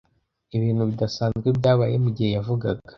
[0.55, 2.87] Ibintu bidasanzwe byabaye mugihe yavugaga.